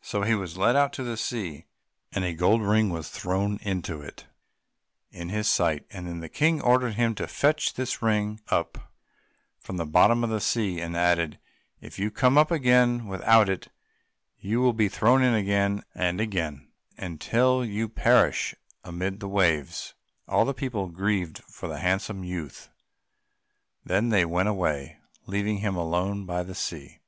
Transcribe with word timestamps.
So 0.00 0.22
he 0.22 0.36
was 0.36 0.56
led 0.56 0.76
out 0.76 0.92
to 0.92 1.02
the 1.02 1.16
sea, 1.16 1.64
and 2.12 2.24
a 2.24 2.32
gold 2.32 2.62
ring 2.62 2.88
was 2.88 3.08
thrown 3.08 3.58
into 3.62 4.00
it, 4.00 4.28
in 5.10 5.28
his 5.28 5.48
sight; 5.48 5.90
then 5.90 6.20
the 6.20 6.28
King 6.28 6.60
ordered 6.62 6.94
him 6.94 7.16
to 7.16 7.26
fetch 7.26 7.74
this 7.74 8.00
ring 8.00 8.40
up 8.46 8.92
from 9.58 9.76
the 9.76 9.84
bottom 9.84 10.22
of 10.22 10.30
the 10.30 10.40
sea, 10.40 10.78
and 10.80 10.96
added, 10.96 11.40
"If 11.80 11.98
you 11.98 12.12
come 12.12 12.38
up 12.38 12.52
again 12.52 13.08
without 13.08 13.48
it 13.48 13.66
you 14.38 14.60
will 14.60 14.72
be 14.72 14.88
thrown 14.88 15.20
in 15.20 15.34
again 15.34 15.82
and 15.96 16.20
again 16.20 16.68
until 16.96 17.64
you 17.64 17.88
perish 17.88 18.54
amid 18.84 19.18
the 19.18 19.26
waves." 19.28 19.94
All 20.28 20.44
the 20.44 20.54
people 20.54 20.86
grieved 20.90 21.38
for 21.42 21.68
the 21.68 21.80
handsome 21.80 22.22
youth; 22.22 22.70
then 23.84 24.10
they 24.10 24.24
went 24.24 24.48
away, 24.48 24.98
leaving 25.26 25.58
him 25.58 25.74
alone 25.74 26.24
by 26.24 26.44
the 26.44 26.54
sea. 26.54 27.00